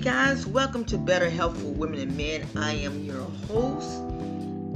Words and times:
guys, 0.00 0.46
welcome 0.46 0.84
to 0.84 0.96
Better 0.96 1.28
Health 1.28 1.60
for 1.60 1.72
Women 1.72 1.98
and 1.98 2.16
Men. 2.16 2.46
I 2.54 2.72
am 2.74 3.02
your 3.02 3.24
host, 3.48 4.00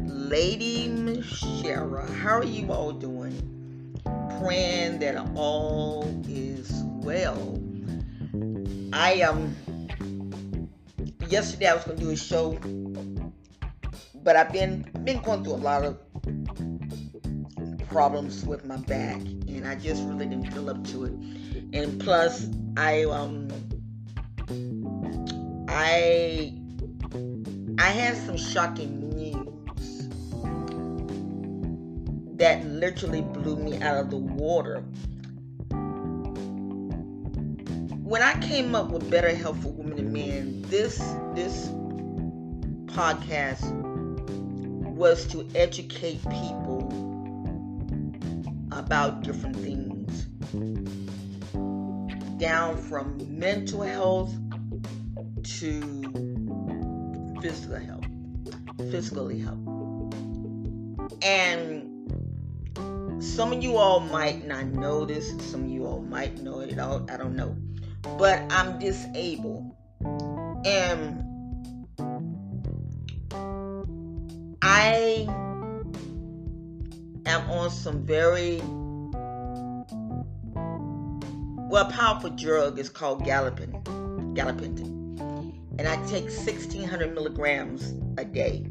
Lady 0.05 0.89
Michelle. 0.89 1.97
How 2.21 2.39
are 2.39 2.45
you 2.45 2.73
all 2.73 2.91
doing? 2.91 4.01
Praying 4.41 4.99
that 4.99 5.17
all 5.37 6.03
is 6.29 6.73
well. 6.75 7.57
I 8.93 9.23
um 9.23 9.55
yesterday 11.29 11.69
I 11.69 11.75
was 11.75 11.85
gonna 11.85 12.01
do 12.01 12.11
a 12.11 12.17
show, 12.17 12.59
but 14.25 14.35
I've 14.35 14.53
been 14.53 14.91
been 15.05 15.23
going 15.23 15.45
through 15.45 15.55
a 15.55 15.63
lot 15.63 15.85
of 15.85 16.01
problems 17.89 18.45
with 18.45 18.65
my 18.65 18.79
back, 18.79 19.21
and 19.21 19.69
I 19.69 19.77
just 19.77 20.03
really 20.03 20.27
didn't 20.27 20.51
feel 20.51 20.69
up 20.69 20.83
to 20.89 21.05
it. 21.05 21.13
And 21.75 22.01
plus, 22.01 22.49
I 22.77 23.05
um 23.05 23.47
I 25.75 26.53
I 27.79 27.89
had 27.89 28.17
some 28.17 28.37
shocking 28.37 29.09
news 29.17 30.09
that 32.37 32.65
literally 32.67 33.23
blew 33.23 33.57
me 33.57 33.81
out 33.81 33.97
of 33.97 34.11
the 34.11 34.19
water. 34.19 34.81
When 38.03 38.21
I 38.21 38.39
came 38.41 38.75
up 38.75 38.91
with 38.91 39.11
Better 39.11 39.35
Health 39.35 39.63
for 39.63 39.71
Women 39.71 39.99
and 39.99 40.13
Men, 40.13 40.63
this 40.69 40.99
this 41.35 41.69
podcast 42.87 43.73
was 44.95 45.27
to 45.29 45.49
educate 45.55 46.21
people 46.29 46.83
about 48.73 49.23
different 49.23 49.57
things 49.57 50.27
down 52.39 52.77
from 52.77 53.17
mental 53.39 53.81
health 53.83 54.35
to 55.45 55.81
physical 57.41 57.79
help, 57.79 58.05
physically 58.91 59.41
help. 59.41 59.59
And 61.23 61.93
some 63.23 63.53
of 63.53 63.63
you 63.63 63.77
all 63.77 64.01
might 64.01 64.47
not 64.47 64.67
know 64.67 65.05
this, 65.05 65.31
some 65.51 65.65
of 65.65 65.71
you 65.71 65.87
all 65.87 66.01
might 66.03 66.41
know 66.41 66.61
it, 66.61 66.79
all, 66.79 67.05
I 67.11 67.17
don't 67.17 67.37
know. 67.37 67.57
But 68.19 68.43
I'm 68.51 68.79
disabled. 68.79 69.75
And 70.65 71.25
I 74.63 75.27
am 77.27 77.51
on 77.51 77.71
some 77.71 78.05
very 78.07 78.61
well 81.71 81.91
powerful 81.91 82.31
drug 82.31 82.79
is 82.79 82.89
called 82.91 83.25
gabapentin 83.25 83.83
gabapentin 84.35 85.02
and 85.79 85.89
I 85.89 85.97
take 86.07 86.25
1600 86.25 87.15
milligrams 87.15 87.95
a 88.19 88.25
day 88.25 88.67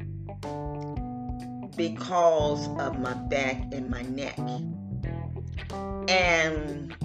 because 1.76 2.68
of 2.80 3.00
my 3.00 3.14
back 3.14 3.74
and 3.74 3.90
my 3.90 4.02
neck. 4.04 4.38
And 6.08 6.96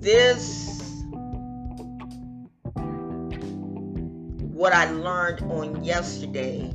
this, 0.00 1.02
what 4.52 4.72
I 4.72 4.90
learned 4.90 5.42
on 5.50 5.84
yesterday, 5.84 6.72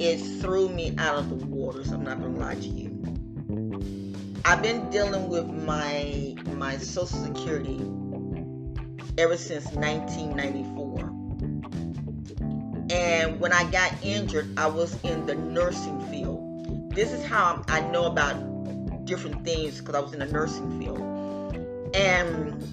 it 0.00 0.18
threw 0.40 0.68
me 0.68 0.94
out 0.98 1.16
of 1.16 1.28
the 1.28 1.46
waters. 1.46 1.90
I'm 1.90 2.02
not 2.02 2.20
gonna 2.20 2.38
lie 2.38 2.54
to 2.54 2.60
you. 2.60 2.87
I've 4.48 4.62
been 4.62 4.88
dealing 4.88 5.28
with 5.28 5.44
my 5.44 6.34
my 6.54 6.78
social 6.78 7.18
security 7.18 7.76
ever 9.18 9.36
since 9.36 9.66
1994. 9.72 11.00
And 12.90 13.38
when 13.40 13.52
I 13.52 13.70
got 13.70 13.92
injured, 14.02 14.58
I 14.58 14.66
was 14.68 14.98
in 15.04 15.26
the 15.26 15.34
nursing 15.34 16.00
field. 16.10 16.94
This 16.94 17.12
is 17.12 17.22
how 17.26 17.62
I 17.68 17.80
know 17.80 18.06
about 18.06 19.04
different 19.04 19.44
things 19.44 19.80
because 19.80 19.94
I 19.94 20.00
was 20.00 20.14
in 20.14 20.20
the 20.20 20.32
nursing 20.32 20.80
field. 20.80 21.02
And 21.94 22.64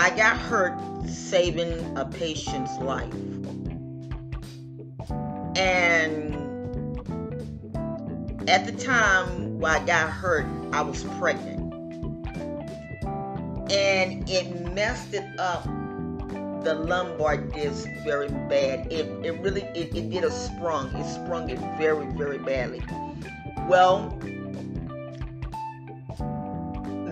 I 0.00 0.08
got 0.16 0.38
hurt 0.38 0.80
saving 1.06 1.98
a 1.98 2.06
patient's 2.06 2.78
life. 2.78 3.12
At 8.48 8.66
the 8.66 8.72
time 8.72 9.60
when 9.60 9.70
I 9.70 9.84
got 9.84 10.10
hurt, 10.10 10.46
I 10.72 10.82
was 10.82 11.04
pregnant. 11.18 11.72
And 13.70 14.28
it 14.28 14.72
messed 14.74 15.14
it 15.14 15.38
up 15.38 15.64
the 16.64 16.74
lumbar 16.74 17.36
disc 17.38 17.88
very 18.04 18.28
bad. 18.28 18.92
It, 18.92 19.06
it 19.24 19.40
really 19.40 19.62
it, 19.62 19.94
it 19.96 20.10
did 20.10 20.24
a 20.24 20.30
sprung. 20.30 20.94
It 20.94 21.06
sprung 21.12 21.50
it 21.50 21.58
very, 21.78 22.06
very 22.12 22.38
badly. 22.38 22.82
Well, 23.68 24.18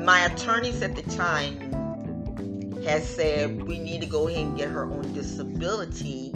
my 0.04 0.26
attorneys 0.26 0.82
at 0.82 0.96
the 0.96 1.02
time 1.02 1.60
had 2.84 3.02
said 3.02 3.62
we 3.62 3.78
need 3.78 4.00
to 4.00 4.06
go 4.06 4.28
ahead 4.28 4.46
and 4.46 4.56
get 4.56 4.68
her 4.70 4.84
on 4.90 5.12
disability 5.12 6.32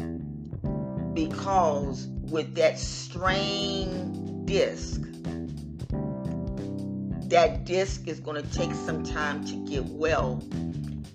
because 1.15 2.09
with 2.31 2.54
that 2.54 2.78
strain 2.78 4.23
disc. 4.44 5.00
That 7.28 7.65
disc 7.65 8.06
is 8.06 8.21
going 8.21 8.43
to 8.43 8.49
take 8.50 8.75
some 8.75 9.03
time 9.03 9.44
to 9.47 9.56
get 9.66 9.84
well. 9.84 10.43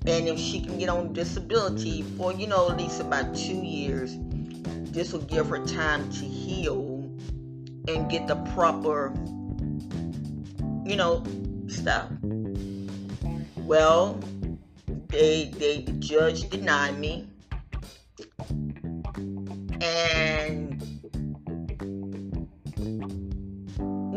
And 0.05 0.27
if 0.27 0.39
she 0.39 0.61
can 0.61 0.77
get 0.79 0.89
on 0.89 1.13
disability 1.13 2.01
for, 2.17 2.33
you 2.33 2.47
know, 2.47 2.69
at 2.69 2.77
least 2.77 2.99
about 2.99 3.35
two 3.35 3.61
years, 3.61 4.17
this 4.91 5.13
will 5.13 5.21
give 5.21 5.47
her 5.49 5.63
time 5.65 6.09
to 6.11 6.25
heal 6.25 7.09
and 7.87 8.09
get 8.09 8.27
the 8.27 8.35
proper, 8.53 9.13
you 10.85 10.95
know, 10.95 11.23
stuff. 11.67 12.09
Well, 13.57 14.19
they 15.09 15.51
they 15.57 15.81
the 15.83 15.91
judge 15.99 16.49
denied 16.49 16.97
me. 16.97 17.27
And 19.81 20.68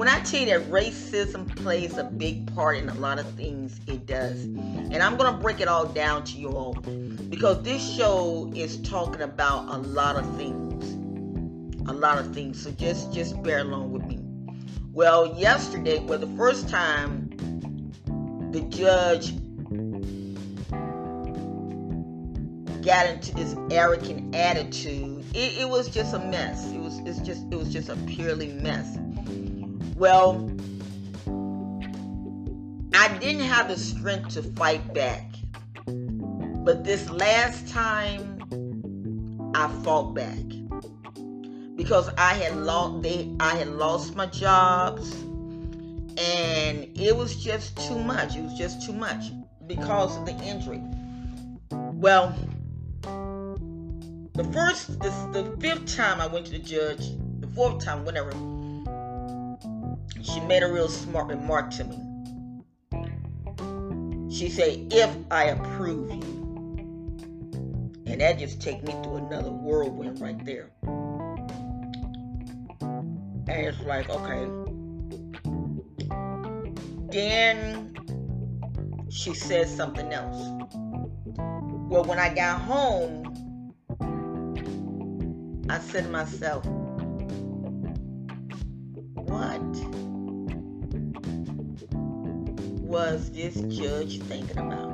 when 0.03 0.09
I 0.09 0.19
tell 0.23 0.41
you 0.41 0.47
that 0.47 0.69
racism 0.69 1.47
plays 1.63 1.97
a 1.97 2.03
big 2.03 2.53
part 2.57 2.77
in 2.77 2.89
a 2.89 2.95
lot 2.95 3.21
of 3.21 3.35
things, 3.35 3.79
it 3.87 4.05
does. 4.05 4.43
And 4.43 4.97
I'm 4.97 5.17
going 5.17 5.33
to 5.33 5.39
break 5.41 5.61
it 5.61 5.69
all 5.69 5.87
down 5.87 6.25
to 6.25 6.39
you 6.39 6.49
all 6.49 6.75
because 6.75 7.63
this 7.63 7.95
show 7.95 8.53
is 8.57 8.79
talking 8.79 9.21
about 9.21 9.69
a 9.69 9.79
lot 9.79 10.17
of 10.17 10.37
things. 10.37 10.95
A 11.89 11.93
lot 11.93 12.19
of 12.19 12.35
things. 12.35 12.61
So 12.61 12.73
just 12.73 13.13
just 13.13 13.41
bear 13.45 13.61
along 13.61 13.93
with 13.93 14.05
me. 14.07 14.19
Well, 14.93 15.39
yesterday 15.39 16.01
was 16.01 16.19
the 16.19 16.37
first 16.37 16.69
time 16.69 17.31
the 18.51 18.63
judge 18.63 19.37
got 22.85 23.07
into 23.07 23.33
this 23.37 23.55
arrogant 23.71 24.35
attitude. 24.35 25.25
It, 25.33 25.61
it 25.61 25.69
was 25.69 25.89
just 25.89 26.13
a 26.13 26.19
mess. 26.19 26.73
It 26.73 26.81
was 26.81 26.99
it's 27.07 27.21
just 27.21 27.45
it 27.53 27.55
was 27.55 27.73
just 27.73 27.89
a 27.89 27.95
purely 28.09 28.49
mess. 28.49 28.99
Well, 30.03 30.51
I 32.93 33.17
didn't 33.19 33.43
have 33.43 33.69
the 33.69 33.77
strength 33.79 34.31
to 34.31 34.43
fight 34.43 34.93
back. 34.93 35.33
But 35.87 36.83
this 36.83 37.09
last 37.09 37.69
time, 37.69 38.43
I 39.55 39.69
fought 39.85 40.13
back 40.13 40.43
because 41.77 42.11
I 42.19 42.35
had 42.35 42.57
lost 42.57 43.05
they 43.05 43.33
I 43.39 43.55
had 43.55 43.69
lost 43.69 44.17
my 44.17 44.27
jobs 44.27 45.13
and 46.19 46.89
it 46.99 47.17
was 47.17 47.37
just 47.37 47.77
too 47.87 48.01
much. 48.01 48.35
It 48.35 48.43
was 48.43 48.59
just 48.59 48.85
too 48.85 48.95
much 48.95 49.27
because 49.69 50.17
of 50.17 50.27
the 50.27 50.35
injury. 50.43 50.83
Well, 51.71 52.35
the 54.33 54.51
first, 54.53 54.99
this, 54.99 55.15
the 55.33 55.57
fifth 55.61 55.95
time 55.95 56.21
I 56.21 56.27
went 56.27 56.47
to 56.47 56.51
the 56.51 56.59
judge, 56.59 57.07
the 57.39 57.47
fourth 57.47 57.85
time, 57.85 58.05
whatever, 58.05 58.33
she 60.23 60.41
made 60.41 60.63
a 60.63 60.73
real 60.73 60.89
smart 60.89 61.27
remark 61.29 61.71
to 61.73 61.85
me. 61.85 61.99
She 64.33 64.49
said, 64.49 64.93
if 64.93 65.15
I 65.31 65.45
approve 65.47 66.11
you. 66.11 66.23
And 68.07 68.21
that 68.21 68.39
just 68.39 68.61
take 68.61 68.83
me 68.83 68.93
through 69.03 69.17
another 69.17 69.51
whirlwind 69.51 70.21
right 70.21 70.45
there. 70.45 70.71
And 73.49 73.49
it's 73.49 73.81
like, 73.81 74.09
okay. 74.09 74.49
Then 77.11 77.95
she 79.11 79.35
said 79.35 79.69
something 79.69 80.13
else. 80.13 80.49
Well, 81.91 82.05
when 82.05 82.19
I 82.19 82.35
got 82.35 82.61
home, 82.61 83.75
I 85.69 85.79
said 85.79 86.05
to 86.05 86.11
myself, 86.11 86.65
was 92.93 93.31
this 93.31 93.55
judge 93.75 94.21
thinking 94.21 94.59
about? 94.59 94.93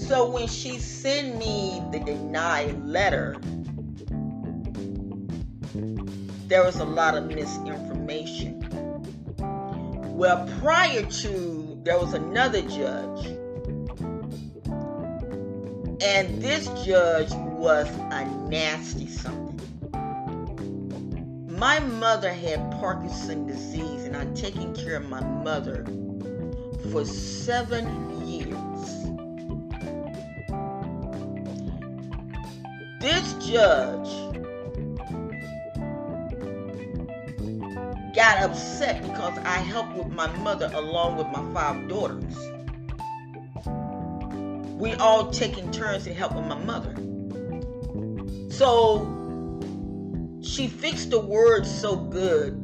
So 0.00 0.30
when 0.30 0.48
she 0.48 0.78
sent 0.78 1.36
me 1.36 1.82
the 1.92 1.98
denied 1.98 2.82
letter, 2.82 3.36
there 6.48 6.64
was 6.64 6.76
a 6.76 6.86
lot 6.86 7.18
of 7.18 7.26
misinformation. 7.26 8.64
Well, 10.16 10.48
prior 10.62 11.04
to, 11.04 11.78
there 11.82 11.98
was 11.98 12.14
another 12.14 12.62
judge. 12.62 13.26
And 16.00 16.40
this 16.40 16.66
judge 16.82 17.30
was 17.58 17.88
a 18.10 18.24
nasty 18.48 19.06
something. 19.06 19.45
My 21.56 21.78
mother 21.78 22.30
had 22.30 22.70
Parkinson's 22.72 23.50
disease, 23.50 24.04
and 24.04 24.14
I'd 24.14 24.36
taken 24.36 24.74
care 24.74 24.96
of 24.96 25.08
my 25.08 25.22
mother 25.22 25.86
for 26.92 27.02
seven 27.06 28.28
years. 28.28 29.06
This 33.00 33.32
judge 33.46 34.08
got 38.14 38.42
upset 38.42 39.00
because 39.02 39.38
I 39.38 39.58
helped 39.58 39.96
with 39.96 40.08
my 40.08 40.26
mother 40.38 40.70
along 40.74 41.16
with 41.16 41.28
my 41.28 41.54
five 41.54 41.88
daughters. 41.88 42.36
We 44.78 44.92
all 44.94 45.30
taking 45.30 45.70
turns 45.70 46.04
to 46.04 46.12
help 46.12 46.34
with 46.34 46.44
my 46.44 46.62
mother. 46.62 46.94
So 48.50 49.15
she 50.56 50.68
fixed 50.68 51.10
the 51.10 51.20
words 51.20 51.70
so 51.70 51.94
good 51.94 52.62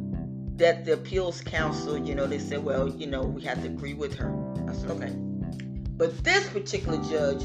that 0.57 0.87
the 0.87 0.95
appeals 0.95 1.43
council, 1.43 1.99
you 1.99 2.15
know, 2.15 2.27
they 2.27 2.39
said, 2.39 2.65
well, 2.65 2.89
you 2.89 3.07
know, 3.07 3.21
we 3.21 3.43
have 3.43 3.61
to 3.61 3.67
agree 3.67 3.93
with 3.93 4.15
her. 4.15 4.33
I 4.67 4.73
said, 4.73 4.91
okay. 4.93 5.11
But 5.99 6.25
this 6.25 6.49
particular 6.49 6.97
judge, 7.11 7.43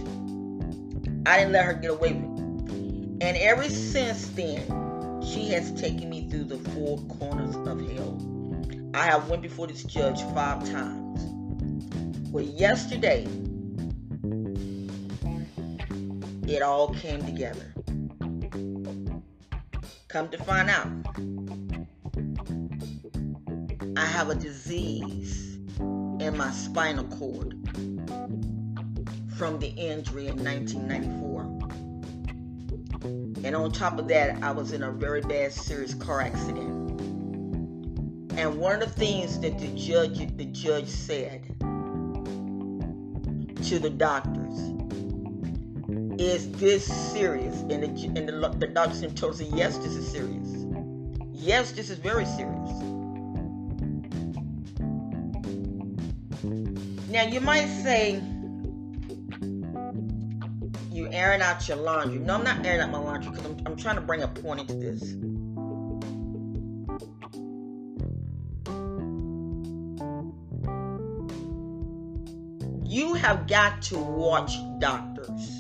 I 1.26 1.40
didn't 1.40 1.52
let 1.52 1.66
her 1.66 1.74
get 1.74 1.92
away 1.92 2.14
with 2.14 2.40
it. 2.40 3.24
And 3.26 3.36
ever 3.36 3.68
since 3.68 4.30
then, 4.30 5.22
she 5.22 5.50
has 5.50 5.74
taken 5.74 6.10
me 6.10 6.30
through 6.30 6.46
the 6.46 6.60
four 6.70 6.98
corners 7.20 7.56
of 7.68 7.82
hell. 7.92 8.92
I 8.94 9.04
have 9.04 9.30
went 9.30 9.42
before 9.42 9.68
this 9.68 9.84
judge 9.84 10.22
five 10.34 10.64
times. 10.72 11.24
Well, 12.32 12.46
yesterday, 12.46 13.28
it 16.48 16.62
all 16.62 16.94
came 16.94 17.26
together. 17.26 17.74
Come 20.08 20.30
to 20.30 20.38
find 20.38 20.70
out, 20.70 20.88
I 23.98 24.06
have 24.06 24.30
a 24.30 24.36
disease 24.36 25.58
in 25.80 26.38
my 26.38 26.50
spinal 26.52 27.04
cord 27.04 27.58
from 29.36 29.60
the 29.60 29.68
injury 29.68 30.28
in 30.28 30.42
1994. 30.42 31.42
And 33.46 33.54
on 33.54 33.70
top 33.74 34.00
of 34.00 34.08
that, 34.08 34.42
I 34.42 34.52
was 34.52 34.72
in 34.72 34.84
a 34.84 34.92
very 34.92 35.20
bad, 35.20 35.52
serious 35.52 35.94
car 35.94 36.22
accident. 36.22 37.02
And 38.38 38.60
one 38.60 38.82
of 38.82 38.88
the 38.88 38.88
things 38.88 39.42
that 39.42 39.60
the 39.60 39.68
judge 39.76 40.20
the 40.38 40.46
judge 40.46 40.88
said 40.88 41.44
to 43.66 43.80
the 43.80 43.90
doctors 43.90 44.37
is 46.20 46.52
this 46.54 46.86
serious? 46.86 47.62
And 47.62 47.84
the, 47.84 48.06
and 48.16 48.28
the, 48.30 48.50
the 48.58 48.68
doctor 48.68 49.10
told 49.10 49.34
us, 49.34 49.42
yes, 49.42 49.78
this 49.78 49.96
is 49.96 50.08
serious. 50.10 50.66
Yes, 51.34 51.72
this 51.72 51.90
is 51.90 52.00
very 52.00 52.26
serious. 52.26 52.72
Now, 57.10 57.24
you 57.24 57.40
might 57.40 57.68
say, 57.68 58.22
you 60.92 61.08
airing 61.12 61.42
out 61.42 61.68
your 61.68 61.78
laundry. 61.78 62.20
No, 62.20 62.36
I'm 62.36 62.44
not 62.44 62.66
airing 62.66 62.82
out 62.82 62.92
my 62.92 62.98
laundry 62.98 63.32
because 63.32 63.46
I'm, 63.46 63.58
I'm 63.66 63.76
trying 63.76 63.96
to 63.96 64.02
bring 64.02 64.24
a 64.24 64.28
point 64.28 64.62
into 64.62 64.74
this. 64.74 65.14
You 72.84 73.14
have 73.14 73.48
got 73.48 73.82
to 73.84 73.98
watch 73.98 74.54
doctors 74.80 75.57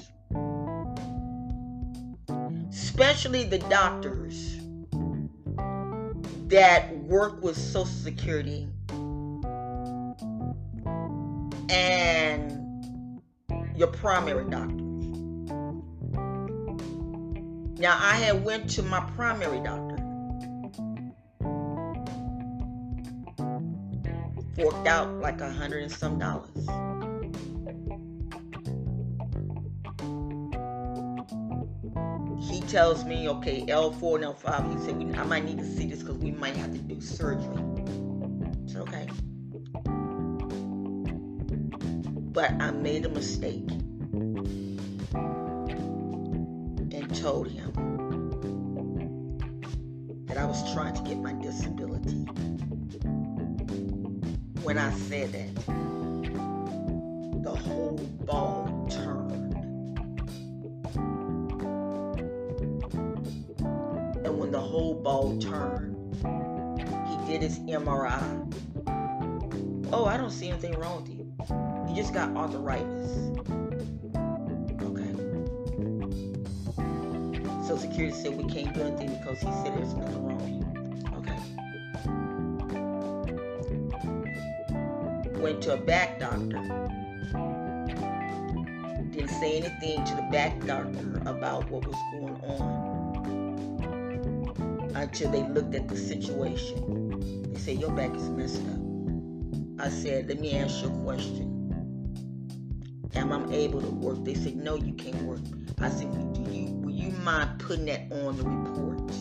especially 2.99 3.43
the 3.43 3.59
doctors 3.69 4.57
that 6.47 6.97
work 7.03 7.39
with 7.43 7.55
Social 7.55 7.85
Security 7.85 8.67
and 11.69 13.21
your 13.75 13.89
primary 13.89 14.49
doctors. 14.49 14.81
Now 17.79 17.99
I 18.01 18.15
had 18.15 18.43
went 18.43 18.67
to 18.71 18.81
my 18.81 19.01
primary 19.15 19.59
doctor. 19.59 19.97
Forked 24.55 24.87
out 24.87 25.13
like 25.21 25.39
a 25.41 25.51
hundred 25.51 25.83
and 25.83 25.91
some 25.91 26.17
dollars. 26.17 26.96
Tells 32.77 33.03
me, 33.05 33.27
okay, 33.27 33.61
L4 33.61 34.15
and 34.17 34.25
L5, 34.35 34.71
he 34.71 34.77
said, 34.85 35.19
I 35.19 35.23
might 35.23 35.43
need 35.43 35.57
to 35.57 35.65
see 35.65 35.87
this 35.87 36.03
because 36.03 36.17
we 36.17 36.29
might 36.29 36.55
have 36.55 36.71
to 36.71 36.77
do 36.77 37.01
surgery. 37.01 37.57
It's 38.65 38.75
okay. 38.75 39.07
But 42.33 42.51
I 42.61 42.69
made 42.69 43.03
a 43.07 43.09
mistake 43.09 43.67
and 46.93 47.15
told 47.15 47.49
him 47.49 47.71
that 50.27 50.37
I 50.37 50.45
was 50.45 50.71
trying 50.75 50.93
to 50.93 51.01
get 51.01 51.17
my 51.17 51.33
disability. 51.33 52.27
When 54.61 54.77
I 54.77 54.93
said 54.93 55.31
that, 55.31 55.55
the 57.41 57.55
whole 57.55 57.99
ball 58.27 58.56
did 67.39 67.51
MRI. 67.51 68.19
Oh, 69.93 70.05
I 70.05 70.17
don't 70.17 70.31
see 70.31 70.49
anything 70.49 70.73
wrong 70.79 71.01
with 71.01 71.11
you. 71.11 71.31
You 71.87 71.95
just 71.95 72.13
got 72.13 72.35
arthritis. 72.35 73.29
Okay. 74.81 75.13
So 77.67 77.77
security 77.77 78.15
said 78.15 78.35
we 78.35 78.51
can't 78.51 78.73
do 78.73 78.81
anything 78.81 79.17
because 79.19 79.39
he 79.39 79.51
said 79.63 79.77
there's 79.77 79.93
nothing 79.93 80.25
wrong. 80.25 80.41
Okay. 81.19 81.39
Went 85.39 85.61
to 85.63 85.73
a 85.73 85.77
back 85.77 86.19
doctor. 86.19 86.63
Didn't 89.11 89.29
say 89.39 89.57
anything 89.57 90.03
to 90.05 90.15
the 90.15 90.27
back 90.31 90.59
doctor 90.65 91.21
about 91.25 91.69
what 91.69 91.85
was 91.85 91.95
going 92.13 92.41
on 92.43 92.86
until 95.01 95.31
they 95.31 95.43
looked 95.43 95.75
at 95.75 95.87
the 95.87 95.95
situation. 95.95 97.53
They 97.53 97.59
said, 97.59 97.79
Your 97.79 97.91
back 97.91 98.13
is 98.15 98.29
messed 98.29 98.61
up. 98.61 99.85
I 99.85 99.89
said, 99.89 100.27
Let 100.27 100.39
me 100.39 100.57
ask 100.57 100.81
you 100.81 100.89
a 100.89 101.03
question. 101.03 101.53
Am 103.15 103.31
I 103.31 103.53
able 103.53 103.81
to 103.81 103.89
work? 103.89 104.23
They 104.23 104.33
said, 104.33 104.55
No, 104.55 104.75
you 104.75 104.93
can't 104.93 105.21
work. 105.21 105.39
I 105.79 105.89
said, 105.89 106.11
Do 106.33 106.41
you 106.51 106.73
will 106.73 106.91
you 106.91 107.11
mind 107.19 107.59
putting 107.59 107.85
that 107.85 108.11
on 108.11 108.37
the 108.37 108.43
report? 108.43 109.11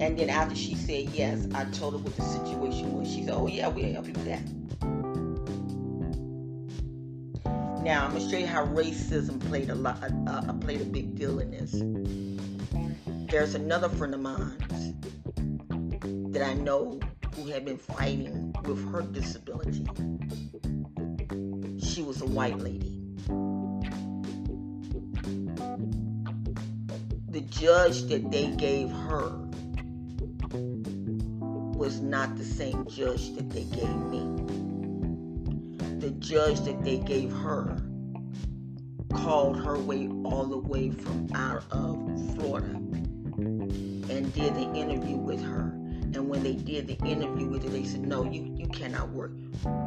And 0.00 0.18
then 0.18 0.28
after 0.28 0.56
she 0.56 0.74
said 0.74 1.10
yes, 1.10 1.46
I 1.54 1.64
told 1.66 1.94
her 1.94 1.98
what 1.98 2.16
the 2.16 2.22
situation 2.22 2.92
was. 2.92 3.08
She 3.08 3.24
said, 3.24 3.34
Oh 3.34 3.46
yeah, 3.46 3.68
we'll 3.68 3.92
help 3.92 4.06
you 4.06 4.14
with 4.14 4.24
that. 4.24 4.42
Now 7.84 8.06
I'm 8.06 8.12
gonna 8.12 8.30
show 8.30 8.38
you 8.38 8.46
how 8.46 8.64
racism 8.66 9.38
played 9.48 9.68
a 9.68 9.74
lot, 9.74 10.02
uh, 10.26 10.52
played 10.54 10.80
a 10.80 10.86
big 10.86 11.14
deal 11.14 11.38
in 11.38 11.50
this. 11.50 11.74
There's 13.28 13.54
another 13.54 13.88
friend 13.88 14.14
of 14.14 14.20
mine 14.20 14.58
that 16.32 16.42
I 16.42 16.54
know 16.54 17.00
who 17.34 17.46
had 17.46 17.64
been 17.64 17.78
fighting 17.78 18.54
with 18.64 18.92
her 18.92 19.02
disability. 19.02 19.86
She 21.80 22.02
was 22.02 22.20
a 22.20 22.26
white 22.26 22.58
lady. 22.58 23.00
The 27.28 27.40
judge 27.48 28.02
that 28.02 28.30
they 28.30 28.50
gave 28.50 28.90
her 28.90 29.30
was 31.76 32.00
not 32.00 32.36
the 32.36 32.44
same 32.44 32.86
judge 32.88 33.34
that 33.34 33.50
they 33.50 33.64
gave 33.64 33.96
me. 34.06 34.20
The 35.98 36.10
judge 36.18 36.60
that 36.60 36.84
they 36.84 36.98
gave 36.98 37.32
her 37.32 37.76
called 39.12 39.64
her 39.64 39.78
way 39.78 40.08
all 40.24 40.44
the 40.44 40.58
way 40.58 40.90
from 40.90 41.28
out 41.34 41.64
of 41.70 41.96
Florida 42.34 42.83
and 44.24 44.32
did 44.32 44.54
the 44.54 44.72
interview 44.72 45.16
with 45.18 45.42
her. 45.42 45.72
And 46.14 46.30
when 46.30 46.42
they 46.42 46.54
did 46.54 46.86
the 46.86 46.96
interview 47.06 47.46
with 47.46 47.62
her, 47.64 47.68
they 47.68 47.84
said, 47.84 48.00
no, 48.00 48.24
you, 48.24 48.54
you 48.56 48.66
cannot 48.68 49.10
work. 49.10 49.32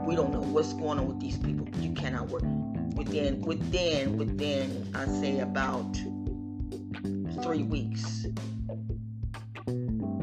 We 0.06 0.16
don't 0.16 0.32
know 0.32 0.42
what's 0.42 0.74
going 0.74 1.00
on 1.00 1.08
with 1.08 1.20
these 1.20 1.38
people, 1.38 1.68
you 1.80 1.94
cannot 1.94 2.28
work. 2.28 2.44
Within, 2.96 3.42
within, 3.42 4.18
within, 4.18 4.92
I 4.94 5.06
say 5.08 5.40
about 5.40 5.92
three 7.42 7.64
weeks, 7.64 8.28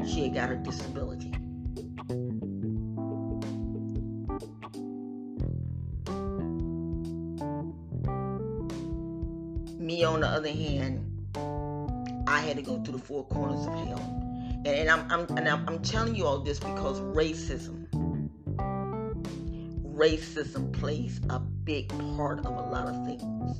she 0.07 0.23
had 0.23 0.33
got 0.33 0.49
her 0.49 0.55
disability. 0.55 1.31
Me, 9.77 10.03
on 10.05 10.21
the 10.21 10.27
other 10.27 10.51
hand, 10.51 11.14
I 12.35 12.39
had 12.39 12.57
to 12.57 12.61
go 12.61 12.77
through 12.83 12.97
the 12.97 13.05
four 13.05 13.23
corners 13.27 13.65
of 13.65 13.73
hell. 13.87 14.01
And, 14.65 14.67
and 14.67 14.89
I'm, 14.89 15.09
I'm, 15.09 15.37
and 15.37 15.47
I'm, 15.47 15.65
I'm 15.69 15.81
telling 15.81 16.17
you 16.17 16.25
all 16.25 16.39
this 16.39 16.59
because 16.59 16.99
racism, 16.99 17.87
racism 19.95 20.73
plays 20.73 21.21
a 21.29 21.39
big 21.39 21.87
part 22.17 22.39
of 22.39 22.47
a 22.47 22.61
lot 22.69 22.87
of 22.87 23.05
things. 23.05 23.55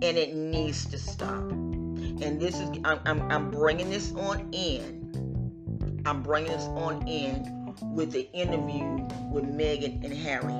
And 0.00 0.16
it 0.16 0.36
needs 0.36 0.86
to 0.86 0.96
stop. 0.96 1.50
And 1.50 2.40
this 2.40 2.60
is, 2.60 2.70
I'm, 2.84 3.00
I'm, 3.04 3.32
I'm 3.32 3.50
bringing 3.50 3.90
this 3.90 4.12
on 4.12 4.48
in. 4.52 6.04
I'm 6.06 6.22
bringing 6.22 6.52
this 6.52 6.66
on 6.66 7.04
in 7.08 7.74
with 7.82 8.12
the 8.12 8.30
interview 8.30 8.84
with 9.32 9.42
Meghan 9.44 10.04
and 10.04 10.14
Harry. 10.14 10.54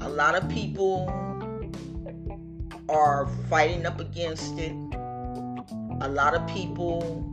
A 0.00 0.08
lot 0.08 0.36
of 0.36 0.48
people 0.48 1.08
are 2.88 3.26
fighting 3.48 3.86
up 3.86 4.00
against 4.00 4.58
it. 4.58 4.72
A 6.00 6.08
lot 6.08 6.34
of 6.34 6.46
people 6.46 7.30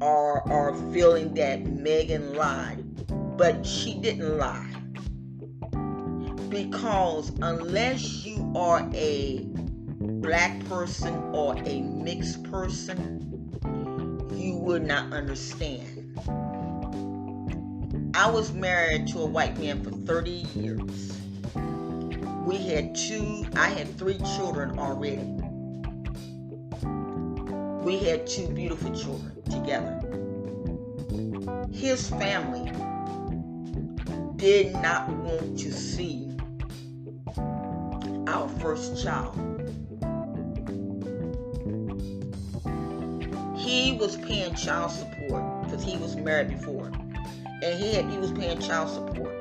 are 0.00 0.42
are 0.50 0.74
feeling 0.92 1.34
that 1.34 1.64
Meghan 1.64 2.34
lied, 2.34 2.84
but 3.36 3.64
she 3.66 3.94
didn't 4.00 4.38
lie. 4.38 4.68
Because 6.48 7.32
unless 7.40 8.24
you 8.24 8.52
are 8.56 8.88
a 8.94 9.46
black 10.00 10.64
person 10.66 11.14
or 11.32 11.56
a 11.64 11.80
mixed 11.80 12.42
person, 12.44 13.50
you 14.34 14.56
would 14.56 14.84
not 14.84 15.12
understand. 15.12 16.18
I 18.14 18.30
was 18.30 18.52
married 18.52 19.08
to 19.08 19.20
a 19.20 19.26
white 19.26 19.58
man 19.58 19.82
for 19.82 19.90
30 19.90 20.30
years. 20.54 21.21
We 22.44 22.56
had 22.56 22.94
two, 22.96 23.46
I 23.54 23.68
had 23.68 23.96
three 23.96 24.18
children 24.18 24.76
already. 24.76 25.22
We 27.84 27.98
had 27.98 28.26
two 28.26 28.48
beautiful 28.48 28.90
children 28.90 29.42
together. 29.44 30.00
His 31.72 32.10
family 32.10 32.72
did 34.36 34.72
not 34.74 35.08
want 35.08 35.56
to 35.60 35.72
see 35.72 36.36
our 38.26 38.48
first 38.60 39.00
child. 39.00 39.36
He 43.56 43.92
was 43.92 44.16
paying 44.16 44.54
child 44.56 44.90
support 44.90 45.62
because 45.62 45.84
he 45.84 45.96
was 45.96 46.16
married 46.16 46.48
before. 46.48 46.90
And 47.62 47.78
he, 47.80 47.94
had, 47.94 48.10
he 48.10 48.18
was 48.18 48.32
paying 48.32 48.58
child 48.58 48.90
support. 48.90 49.31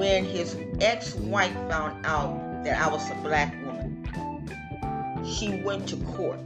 When 0.00 0.24
his 0.24 0.56
ex-wife 0.80 1.52
found 1.68 2.06
out 2.06 2.64
that 2.64 2.80
I 2.80 2.88
was 2.90 3.10
a 3.10 3.14
black 3.16 3.52
woman, 3.66 4.48
she 5.26 5.60
went 5.62 5.90
to 5.90 5.96
court. 6.16 6.40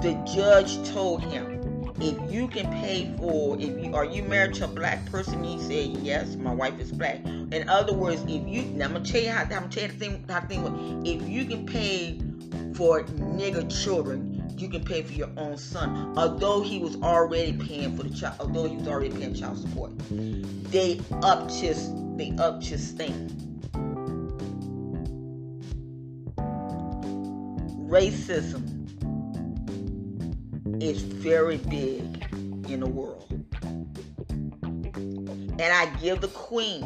The 0.00 0.12
judge 0.32 0.88
told 0.88 1.24
him, 1.24 1.92
if 2.00 2.16
you 2.32 2.46
can 2.46 2.70
pay 2.80 3.12
for 3.18 3.56
if 3.58 3.84
you 3.84 3.92
are 3.96 4.04
you 4.04 4.22
married 4.22 4.54
to 4.54 4.66
a 4.66 4.68
black 4.68 5.04
person? 5.06 5.42
He 5.42 5.58
said 5.58 6.00
yes 6.04 6.36
my 6.36 6.54
wife 6.54 6.78
is 6.78 6.92
black. 6.92 7.24
In 7.24 7.68
other 7.68 7.92
words 7.92 8.22
if 8.28 8.46
you 8.46 8.62
now 8.62 8.84
i'm 8.84 8.92
gonna 8.92 9.04
tell 9.04 9.20
you 9.20 9.30
how 9.30 9.42
i'm 9.42 9.48
gonna 9.48 9.68
tell 9.68 9.82
you 9.82 9.88
the 9.88 9.98
thing 9.98 10.24
how 10.28 10.38
the 10.38 10.46
thing 10.46 11.02
if 11.04 11.28
you 11.28 11.46
can 11.46 11.66
pay 11.66 12.20
for 12.76 13.02
nigger 13.02 13.68
children 13.82 14.30
you 14.56 14.68
can 14.68 14.84
pay 14.84 15.02
for 15.02 15.12
your 15.12 15.30
own 15.36 15.56
son. 15.56 16.14
Although 16.16 16.62
he 16.62 16.78
was 16.78 16.94
already 17.02 17.52
paying 17.52 17.96
for 17.96 18.04
the 18.04 18.14
child 18.14 18.36
although 18.38 18.68
he 18.68 18.76
was 18.76 18.86
already 18.86 19.10
paying 19.10 19.34
child 19.34 19.58
support. 19.58 19.90
They 20.70 21.00
upped 21.20 21.50
his 21.50 21.90
upped 22.38 22.64
his 22.66 22.92
thing 22.92 23.44
racism 27.94 28.62
is 30.82 31.02
very 31.02 31.58
big 31.58 32.26
in 32.68 32.80
the 32.80 32.88
world. 32.88 33.24
And 35.60 35.62
I 35.62 35.86
give 36.02 36.20
the 36.20 36.26
queen, 36.26 36.82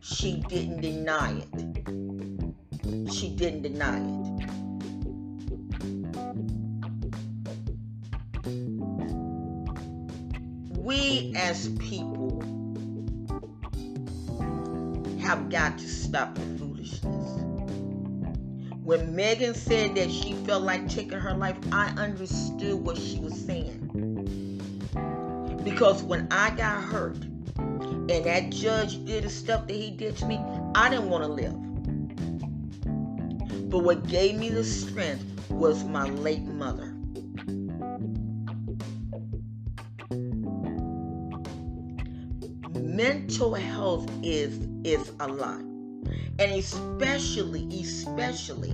she 0.00 0.44
didn't 0.48 0.80
deny 0.80 1.42
it. 1.42 3.12
She 3.12 3.30
didn't 3.30 3.62
deny 3.62 3.98
it. 3.98 4.28
We 10.78 11.32
as 11.36 11.68
people 11.80 12.17
have 15.28 15.50
got 15.50 15.76
to 15.76 15.86
stop 15.86 16.34
the 16.34 16.40
foolishness. 16.58 17.04
When 18.82 19.14
Meghan 19.14 19.54
said 19.54 19.94
that 19.96 20.10
she 20.10 20.32
felt 20.46 20.62
like 20.62 20.88
taking 20.88 21.18
her 21.18 21.34
life, 21.34 21.58
I 21.70 21.88
understood 21.98 22.76
what 22.76 22.96
she 22.96 23.18
was 23.18 23.38
saying. 23.38 23.90
Because 25.62 26.02
when 26.02 26.28
I 26.30 26.48
got 26.56 26.82
hurt 26.82 27.18
and 27.58 28.24
that 28.24 28.48
judge 28.48 29.04
did 29.04 29.24
the 29.24 29.28
stuff 29.28 29.66
that 29.66 29.76
he 29.76 29.90
did 29.90 30.16
to 30.16 30.24
me, 30.24 30.40
I 30.74 30.88
didn't 30.88 31.10
want 31.10 31.24
to 31.24 31.30
live. 31.30 31.52
But 33.68 33.80
what 33.80 34.08
gave 34.08 34.38
me 34.38 34.48
the 34.48 34.64
strength 34.64 35.50
was 35.50 35.84
my 35.84 36.04
late 36.08 36.46
mother. 36.46 36.94
Mental 42.80 43.52
health 43.52 44.10
is 44.22 44.67
is 44.84 45.12
a 45.20 45.28
lot. 45.28 45.60
And 45.60 46.52
especially, 46.52 47.68
especially 47.80 48.72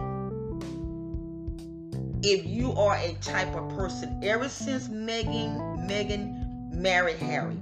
if 2.25 2.47
you 2.47 2.73
are 2.73 2.97
a 2.97 3.13
type 3.21 3.55
of 3.55 3.69
person, 3.77 4.19
ever 4.25 4.49
since 4.49 4.89
Meghan, 4.89 5.87
Meghan 5.87 6.73
married 6.73 7.19
Harry, 7.19 7.59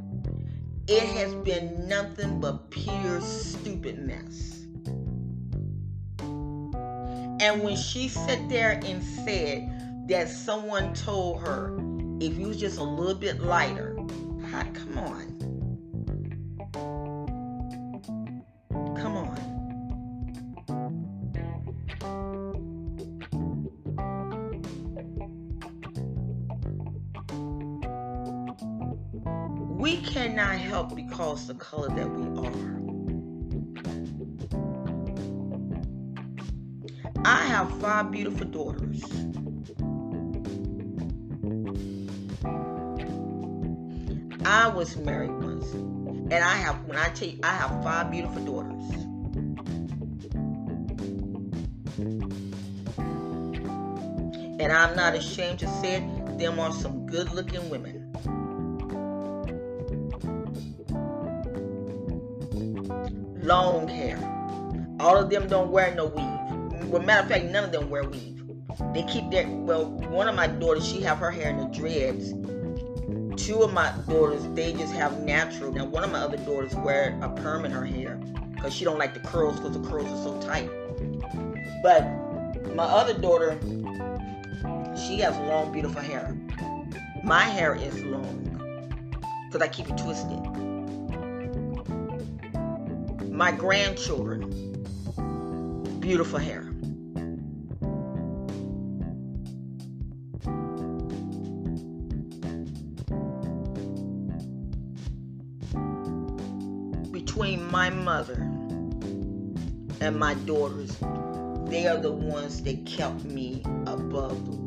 it 0.86 1.02
has 1.02 1.34
been 1.34 1.88
nothing 1.88 2.40
but 2.40 2.70
pure 2.70 3.20
stupid 3.20 3.98
mess. 3.98 4.60
And 7.40 7.62
when 7.64 7.76
she 7.76 8.08
sat 8.08 8.48
there 8.48 8.80
and 8.84 9.02
said 9.02 10.08
that 10.08 10.28
someone 10.28 10.94
told 10.94 11.40
her, 11.40 11.76
if 12.20 12.38
you 12.38 12.46
was 12.46 12.60
just 12.60 12.78
a 12.78 12.84
little 12.84 13.16
bit 13.16 13.42
lighter, 13.42 13.96
come 14.74 14.98
on. 14.98 15.51
We 29.82 29.96
cannot 29.96 30.58
help 30.58 30.94
because 30.94 31.48
the 31.48 31.54
color 31.54 31.88
that 31.88 32.08
we 32.08 32.22
are. 32.46 32.52
I 37.24 37.44
have 37.46 37.80
five 37.80 38.12
beautiful 38.12 38.46
daughters. 38.46 39.02
I 44.44 44.68
was 44.68 44.96
married 44.98 45.32
once. 45.32 45.72
And 45.72 46.34
I 46.34 46.54
have, 46.58 46.84
when 46.84 46.96
I 46.96 47.08
tell 47.08 47.26
you, 47.26 47.40
I 47.42 47.48
have 47.48 47.82
five 47.82 48.12
beautiful 48.12 48.44
daughters. 48.44 48.88
And 54.60 54.72
I'm 54.72 54.94
not 54.94 55.16
ashamed 55.16 55.58
to 55.58 55.66
say 55.80 55.96
it, 55.96 56.38
them 56.38 56.60
are 56.60 56.70
some 56.70 57.04
good 57.06 57.32
looking 57.32 57.68
women. 57.68 58.01
Long 63.52 63.86
hair. 63.86 64.16
All 64.98 65.18
of 65.18 65.28
them 65.28 65.46
don't 65.46 65.70
wear 65.70 65.94
no 65.94 66.06
weave. 66.06 66.88
Well, 66.88 67.02
matter 67.02 67.22
of 67.24 67.28
fact, 67.28 67.44
none 67.44 67.64
of 67.64 67.72
them 67.72 67.90
wear 67.90 68.02
weave. 68.04 68.42
They 68.94 69.02
keep 69.02 69.30
their 69.30 69.46
well. 69.46 69.90
One 70.08 70.26
of 70.26 70.34
my 70.34 70.46
daughters, 70.46 70.88
she 70.88 71.02
have 71.02 71.18
her 71.18 71.30
hair 71.30 71.50
in 71.50 71.58
the 71.58 71.66
dreads. 71.66 72.32
Two 73.36 73.60
of 73.62 73.74
my 73.74 73.92
daughters, 74.08 74.42
they 74.54 74.72
just 74.72 74.94
have 74.94 75.20
natural. 75.20 75.70
Now, 75.70 75.84
one 75.84 76.02
of 76.02 76.10
my 76.10 76.20
other 76.20 76.38
daughters 76.38 76.74
wear 76.76 77.18
a 77.20 77.28
perm 77.28 77.66
in 77.66 77.72
her 77.72 77.84
hair 77.84 78.16
because 78.54 78.72
she 78.74 78.86
don't 78.86 78.98
like 78.98 79.12
the 79.12 79.20
curls 79.20 79.56
because 79.60 79.72
the 79.78 79.86
curls 79.86 80.06
are 80.06 80.22
so 80.24 80.40
tight. 80.48 80.70
But 81.82 82.04
my 82.74 82.84
other 82.84 83.12
daughter, 83.12 83.58
She 84.96 85.18
has 85.20 85.36
long, 85.48 85.72
beautiful 85.72 86.00
hair. 86.00 86.36
My 87.22 87.44
hair 87.44 87.74
is 87.74 88.02
long 88.04 88.38
because 89.46 89.60
I 89.60 89.68
keep 89.68 89.90
it 89.90 89.98
twisted. 89.98 90.61
My 93.42 93.50
grandchildren, 93.50 94.50
beautiful 95.98 96.38
hair. 96.38 96.62
Between 107.10 107.68
my 107.68 107.90
mother 107.90 108.34
and 110.00 110.16
my 110.16 110.34
daughters, 110.46 110.96
they 111.66 111.88
are 111.88 111.98
the 111.98 112.12
ones 112.12 112.62
that 112.62 112.86
kept 112.86 113.24
me 113.24 113.64
above 113.88 114.46
the 114.48 114.61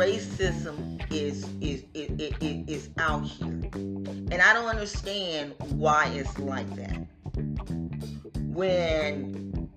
racism 0.00 0.98
is 1.12 1.46
is 1.60 1.84
is, 1.92 2.32
is, 2.40 2.88
out 2.98 3.24
here. 3.24 3.60
And 3.74 4.40
I 4.40 4.54
don't 4.54 4.66
understand 4.66 5.54
why 5.72 6.06
it's 6.14 6.38
like 6.38 6.74
that. 6.76 7.06
When 8.38 9.68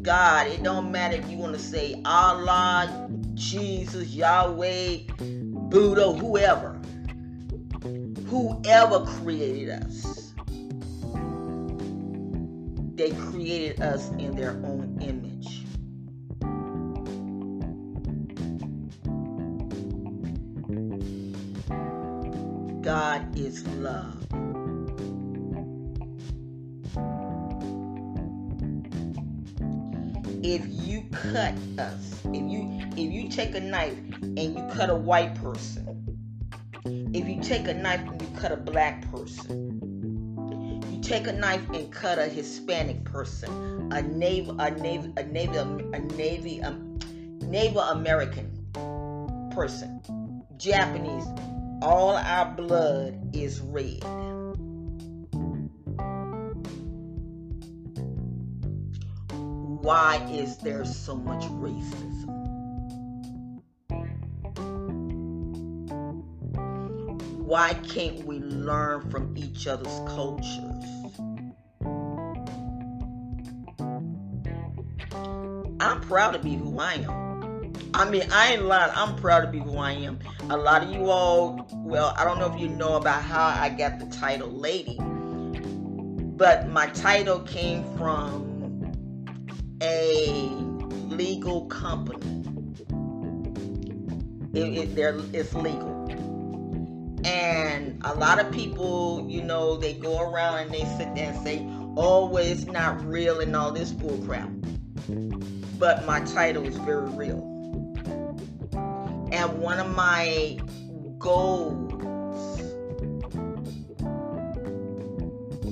God, 0.00 0.46
it 0.46 0.62
don't 0.62 0.90
matter 0.90 1.16
if 1.16 1.30
you 1.30 1.36
want 1.36 1.52
to 1.52 1.60
say 1.60 2.00
Allah, 2.06 3.10
Jesus, 3.34 4.08
Yahweh, 4.14 5.00
Buddha, 5.18 6.12
whoever. 6.14 6.80
Whoever 8.28 9.04
created 9.04 9.68
us. 9.70 10.32
They 12.94 13.10
created 13.10 13.82
us 13.82 14.08
in 14.12 14.34
their 14.36 14.52
own 14.64 14.98
image. 15.02 15.29
Love. 23.50 24.14
If 30.44 30.62
you 30.68 31.02
cut 31.10 31.54
us, 31.76 32.20
if 32.26 32.48
you 32.48 32.80
if 32.92 33.12
you 33.12 33.28
take 33.28 33.56
a 33.56 33.60
knife 33.60 33.98
and 34.22 34.38
you 34.38 34.64
cut 34.72 34.88
a 34.88 34.94
white 34.94 35.34
person, 35.34 35.84
if 37.12 37.28
you 37.28 37.42
take 37.42 37.66
a 37.66 37.74
knife 37.74 38.00
and 38.02 38.22
you 38.22 38.28
cut 38.38 38.52
a 38.52 38.56
black 38.56 39.10
person, 39.10 39.80
you 40.92 41.00
take 41.00 41.26
a 41.26 41.32
knife 41.32 41.68
and 41.70 41.90
cut 41.90 42.20
a 42.20 42.26
Hispanic 42.26 43.02
person, 43.02 43.90
a 43.92 44.00
Native 44.00 44.60
a 44.60 44.70
Native 44.70 45.12
a 45.16 45.24
Native 45.24 45.92
a 45.92 45.98
Navy 45.98 46.60
a 46.60 46.68
um, 46.68 47.00
Native 47.42 47.78
American 47.78 48.48
person, 49.52 50.00
Japanese, 50.56 51.26
all 51.82 52.16
our 52.16 52.44
blood 52.44 53.34
is 53.34 53.60
red. 53.60 54.04
Why 59.82 60.28
is 60.30 60.58
there 60.58 60.84
so 60.84 61.16
much 61.16 61.42
racism? 61.44 62.28
Why 67.38 67.74
can't 67.74 68.24
we 68.26 68.38
learn 68.40 69.10
from 69.10 69.36
each 69.36 69.66
other's 69.66 70.00
cultures? 70.06 70.84
I'm 75.80 76.00
proud 76.02 76.32
to 76.32 76.38
be 76.38 76.54
who 76.56 76.78
I 76.78 76.94
am. 76.94 77.19
I 78.00 78.08
mean, 78.08 78.22
I 78.32 78.54
ain't 78.54 78.62
lying. 78.64 78.90
I'm 78.94 79.14
proud 79.16 79.42
to 79.42 79.46
be 79.48 79.58
who 79.58 79.76
I 79.76 79.92
am. 79.92 80.18
A 80.48 80.56
lot 80.56 80.82
of 80.82 80.90
you 80.90 81.10
all, 81.10 81.68
well, 81.84 82.14
I 82.16 82.24
don't 82.24 82.38
know 82.38 82.50
if 82.50 82.58
you 82.58 82.66
know 82.66 82.94
about 82.94 83.22
how 83.22 83.44
I 83.44 83.68
got 83.68 83.98
the 83.98 84.06
title 84.06 84.48
Lady, 84.48 84.96
but 84.98 86.70
my 86.70 86.86
title 86.86 87.40
came 87.40 87.84
from 87.98 88.94
a 89.82 90.30
legal 91.14 91.66
company. 91.66 92.42
It, 94.54 94.98
it, 94.98 95.34
it's 95.34 95.52
legal. 95.52 96.08
And 97.26 98.00
a 98.06 98.14
lot 98.14 98.40
of 98.40 98.50
people, 98.50 99.26
you 99.28 99.42
know, 99.42 99.76
they 99.76 99.92
go 99.92 100.22
around 100.22 100.60
and 100.60 100.70
they 100.72 100.86
sit 100.96 101.14
there 101.14 101.32
and 101.34 101.44
say, 101.44 101.66
oh, 101.98 102.30
well, 102.30 102.46
it's 102.46 102.64
not 102.64 103.04
real 103.04 103.40
and 103.40 103.54
all 103.54 103.72
this 103.72 103.92
bullcrap. 103.92 104.48
But 105.78 106.06
my 106.06 106.20
title 106.20 106.64
is 106.64 106.78
very 106.78 107.10
real. 107.10 107.59
And 109.40 109.58
one 109.58 109.78
of 109.78 109.96
my 109.96 110.58
goals 111.18 111.94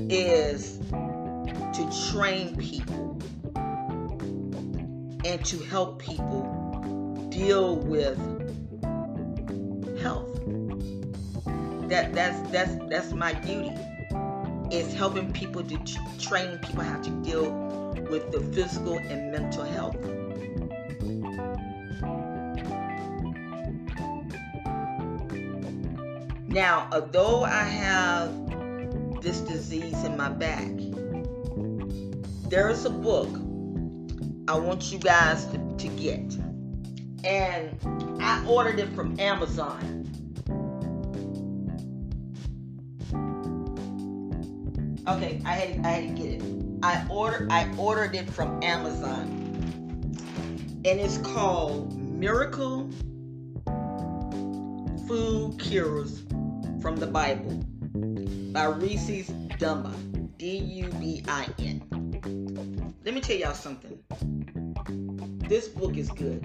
is 0.09 0.78
to 1.74 2.11
train 2.11 2.57
people 2.57 3.20
and 5.22 5.44
to 5.44 5.59
help 5.64 6.00
people 6.00 6.44
deal 7.28 7.76
with 7.76 8.16
health. 10.00 10.35
That 11.90 12.14
that's 12.14 12.40
that's 12.50 12.74
that's 12.88 13.12
my 13.12 13.35
duty. 13.35 13.74
Is 14.70 14.94
helping 14.94 15.31
people 15.31 15.62
to 15.62 15.78
train 16.18 16.57
people 16.61 16.85
how 16.85 17.02
to 17.02 17.11
deal 17.22 17.52
with 18.09 18.33
the 18.33 18.40
physical 18.54 18.96
and 18.96 19.31
mental 19.31 19.64
health. 19.64 19.98
Now, 26.48 26.88
although 26.92 27.44
I 27.44 27.62
have 27.62 29.20
this 29.20 29.40
disease 29.40 30.02
in 30.04 30.16
my 30.16 30.30
back, 30.30 30.70
there 32.48 32.70
is 32.70 32.87
a 32.87 32.90
book 32.90 33.28
I 34.48 34.58
want 34.58 34.90
you 34.90 34.98
guys 34.98 35.44
to, 35.46 35.58
to 35.76 35.88
get. 35.88 36.38
And 37.22 37.78
I 38.22 38.42
ordered 38.46 38.80
it 38.80 38.88
from 38.94 39.20
Amazon. 39.20 40.06
Okay, 45.06 45.42
I 45.44 45.52
had 45.52 45.84
I 45.84 45.88
had 45.90 46.16
to 46.16 46.22
get 46.22 46.32
it. 46.32 46.42
I 46.82 47.06
ordered 47.11 47.52
I 47.52 47.70
ordered 47.76 48.14
it 48.14 48.30
from 48.30 48.62
Amazon. 48.62 49.26
And 50.87 50.98
it's 50.98 51.18
called 51.18 51.94
Miracle 51.98 52.88
Food 55.06 55.58
Cures 55.58 56.22
from 56.80 56.96
the 56.96 57.06
Bible 57.06 57.64
by 58.52 58.64
Reese's 58.64 59.28
Dubin. 59.58 60.08
D-U-B-I-N. 60.38 61.82
Let 63.04 63.12
me 63.12 63.20
tell 63.20 63.36
y'all 63.36 63.54
something. 63.54 63.98
This 65.48 65.66
book 65.66 65.96
is 65.96 66.10
good. 66.10 66.44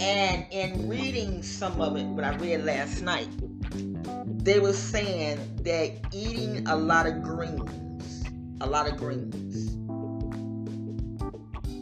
And 0.00 0.46
in 0.50 0.88
reading 0.88 1.42
some 1.42 1.78
of 1.82 1.96
it, 1.98 2.04
what 2.04 2.24
I 2.24 2.34
read 2.36 2.64
last 2.64 3.02
night, 3.02 3.28
they 4.42 4.60
were 4.60 4.72
saying 4.72 5.38
that 5.62 5.92
eating 6.12 6.66
a 6.66 6.74
lot 6.74 7.06
of 7.06 7.22
greens, 7.22 8.24
a 8.62 8.66
lot 8.66 8.90
of 8.90 8.96
greens, 8.96 9.76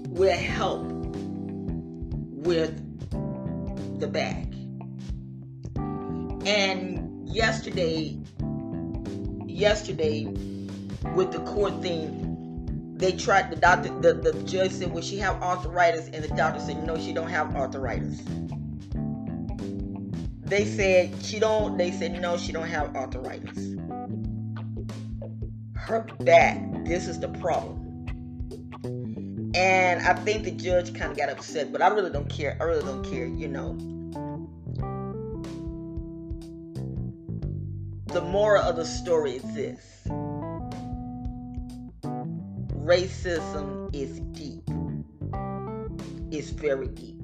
will 0.09 0.37
help 0.37 0.83
with 2.45 2.77
the 4.01 4.09
back. 4.09 4.47
And 6.45 6.92
yesterday, 7.33 8.17
yesterday 9.47 10.25
with 11.15 11.33
the 11.33 11.41
court 11.47 11.81
thing, 11.83 12.95
they 12.97 13.13
tried 13.13 13.51
the 13.51 13.57
doctor, 13.57 13.89
the, 14.01 14.15
the 14.15 14.33
judge 14.45 14.71
said, 14.73 14.93
"Will 14.93 15.03
she 15.03 15.19
have 15.19 15.43
arthritis?" 15.43 16.09
And 16.13 16.23
the 16.23 16.29
doctor 16.37 16.61
said, 16.61 16.87
"No, 16.87 16.99
she 16.99 17.13
don't 17.13 17.29
have 17.29 17.57
arthritis." 17.57 18.23
They 20.53 20.67
said 20.67 21.15
she 21.25 21.41
don't. 21.41 21.79
They 21.79 21.91
said 21.91 22.21
no, 22.21 22.37
she 22.37 22.53
don't 22.53 22.69
have 22.69 22.95
arthritis. 22.95 23.75
Her 25.75 26.07
back. 26.21 26.85
This 26.85 27.09
is 27.09 27.19
the 27.19 27.29
problem. 27.29 27.79
And 29.55 30.07
I 30.07 30.13
think 30.13 30.45
the 30.45 30.51
judge 30.51 30.93
kind 30.93 31.11
of 31.11 31.17
got 31.17 31.31
upset, 31.31 31.73
but 31.73 31.81
I 31.81 31.89
really 31.89 32.11
don't 32.11 32.29
care. 32.29 32.59
I 32.61 32.65
really 32.65 32.83
don't 32.83 33.03
care, 33.03 33.25
you 33.25 33.49
know. 33.49 33.79
The 38.13 38.21
moral 38.21 38.63
of 38.63 38.77
the 38.77 38.85
story 38.85 39.37
is 39.37 39.55
this 39.55 40.03
racism 42.85 43.95
is 43.95 44.21
deep, 44.33 44.69
it's 46.31 46.51
very 46.51 46.89
deep. 46.89 47.17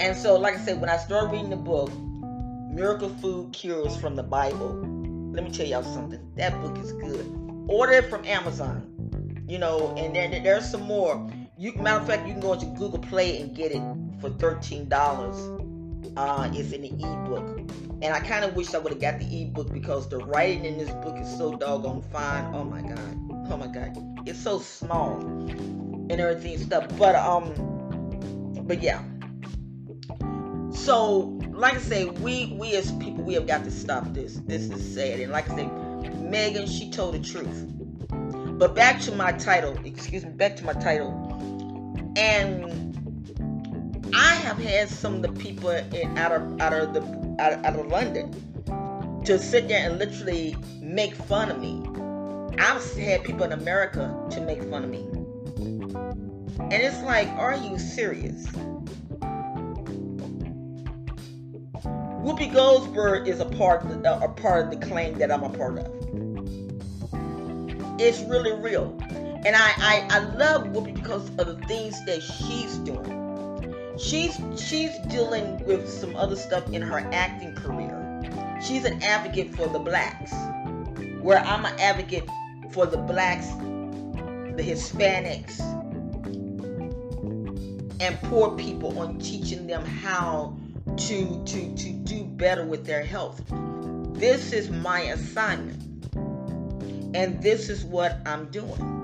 And 0.00 0.16
so, 0.16 0.36
like 0.36 0.54
I 0.54 0.58
said, 0.58 0.80
when 0.80 0.88
I 0.88 0.96
started 0.96 1.32
reading 1.32 1.50
the 1.50 1.56
book, 1.56 1.92
Miracle 2.72 3.10
Food 3.20 3.52
Cures 3.52 3.94
from 3.96 4.16
the 4.16 4.22
Bible, 4.22 4.80
let 5.32 5.44
me 5.44 5.50
tell 5.50 5.66
y'all 5.66 5.82
something. 5.82 6.20
That 6.36 6.58
book 6.62 6.78
is 6.78 6.92
good. 6.92 7.26
order 7.68 7.92
it 7.92 8.08
from 8.08 8.24
Amazon. 8.24 8.88
You 9.46 9.58
know, 9.58 9.94
and 9.98 10.16
then 10.16 10.42
there's 10.42 10.70
some 10.70 10.82
more. 10.82 11.30
You 11.58 11.74
matter 11.74 12.00
of 12.00 12.06
fact, 12.06 12.26
you 12.26 12.32
can 12.32 12.40
go 12.40 12.54
into 12.54 12.66
Google 12.66 13.00
Play 13.00 13.38
and 13.40 13.54
get 13.54 13.72
it 13.72 13.82
for 14.20 14.30
thirteen 14.30 14.88
dollars. 14.88 15.36
Uh, 16.16 16.50
it's 16.52 16.72
in 16.72 16.82
the 16.82 16.88
ebook, 16.88 17.58
and 18.02 18.14
I 18.14 18.20
kind 18.20 18.44
of 18.44 18.54
wish 18.54 18.74
I 18.74 18.78
would 18.78 18.92
have 18.92 19.00
got 19.00 19.18
the 19.18 19.42
ebook 19.42 19.72
because 19.72 20.08
the 20.08 20.18
writing 20.18 20.64
in 20.64 20.76
this 20.76 20.90
book 20.90 21.16
is 21.18 21.38
so 21.38 21.56
doggone 21.56 22.02
fine. 22.02 22.54
Oh 22.54 22.64
my 22.64 22.82
god, 22.82 23.50
oh 23.50 23.56
my 23.56 23.66
god, 23.66 23.96
it's 24.26 24.38
so 24.38 24.58
small 24.58 25.18
and 25.18 26.12
everything 26.12 26.58
stuff. 26.58 26.86
But 26.98 27.14
um, 27.14 27.52
but 28.66 28.82
yeah. 28.82 29.02
So, 30.72 31.38
like 31.52 31.74
I 31.74 31.78
say, 31.78 32.04
we 32.06 32.56
we 32.58 32.74
as 32.74 32.92
people 32.92 33.24
we 33.24 33.34
have 33.34 33.46
got 33.46 33.64
to 33.64 33.70
stop 33.70 34.12
this. 34.12 34.40
This 34.46 34.62
is 34.62 34.94
sad, 34.94 35.20
and 35.20 35.32
like 35.32 35.50
I 35.50 35.56
say, 35.56 35.64
Meghan 35.64 36.66
she 36.68 36.90
told 36.90 37.14
the 37.14 37.20
truth. 37.20 37.66
But 38.58 38.74
back 38.74 39.00
to 39.02 39.12
my 39.14 39.32
title, 39.32 39.76
excuse 39.84 40.24
me, 40.24 40.30
back 40.30 40.56
to 40.56 40.64
my 40.64 40.74
title, 40.74 41.10
and 42.16 42.91
I 44.14 44.34
have 44.34 44.58
had 44.58 44.90
some 44.90 45.16
of 45.16 45.22
the 45.22 45.32
people 45.40 45.70
in, 45.70 46.18
out 46.18 46.32
of 46.32 46.60
out 46.60 46.72
of 46.72 46.92
the 46.92 47.00
out, 47.38 47.64
out 47.64 47.78
of 47.78 47.86
London 47.86 48.30
to 49.24 49.38
sit 49.38 49.68
there 49.68 49.88
and 49.88 49.98
literally 49.98 50.56
make 50.80 51.14
fun 51.14 51.50
of 51.50 51.58
me. 51.58 51.82
I've 52.58 52.84
had 52.96 53.24
people 53.24 53.44
in 53.44 53.52
America 53.52 54.14
to 54.32 54.40
make 54.42 54.62
fun 54.64 54.84
of 54.84 54.90
me. 54.90 55.06
And 56.58 56.72
it's 56.74 57.00
like, 57.02 57.28
are 57.28 57.56
you 57.56 57.78
serious? 57.78 58.46
Whoopi 62.22 62.52
Goldberg 62.52 63.26
is 63.26 63.40
a 63.40 63.46
part 63.46 63.84
of 63.84 64.04
a 64.04 64.28
part 64.28 64.64
of 64.66 64.78
the 64.78 64.86
claim 64.86 65.18
that 65.18 65.32
I'm 65.32 65.42
a 65.42 65.48
part 65.48 65.78
of. 65.78 65.86
It's 67.98 68.20
really 68.22 68.52
real. 68.52 68.96
And 69.44 69.56
I, 69.56 69.72
I, 69.78 70.06
I 70.10 70.18
love 70.36 70.64
Whoopi 70.64 70.94
because 70.94 71.28
of 71.30 71.46
the 71.46 71.56
things 71.66 72.04
that 72.04 72.22
she's 72.22 72.76
doing 72.78 73.21
she's 74.02 74.38
she's 74.56 74.98
dealing 75.08 75.64
with 75.64 75.88
some 75.88 76.16
other 76.16 76.36
stuff 76.36 76.68
in 76.72 76.82
her 76.82 76.98
acting 77.12 77.54
career. 77.54 77.98
She's 78.60 78.84
an 78.84 79.02
advocate 79.02 79.54
for 79.54 79.66
the 79.68 79.78
blacks, 79.78 80.32
where 81.20 81.38
I'm 81.38 81.64
an 81.64 81.78
advocate 81.78 82.28
for 82.72 82.86
the 82.86 82.98
blacks, 82.98 83.48
the 83.48 84.62
Hispanics, 84.62 85.60
and 88.00 88.18
poor 88.22 88.56
people 88.56 88.98
on 88.98 89.18
teaching 89.18 89.66
them 89.66 89.84
how 89.84 90.56
to 90.96 91.44
to 91.44 91.74
to 91.74 91.92
do 91.92 92.24
better 92.24 92.64
with 92.64 92.84
their 92.84 93.04
health. 93.04 93.40
This 94.14 94.52
is 94.52 94.70
my 94.70 95.00
assignment. 95.00 95.80
And 97.14 97.42
this 97.42 97.68
is 97.68 97.84
what 97.84 98.18
I'm 98.24 98.46
doing. 98.46 99.01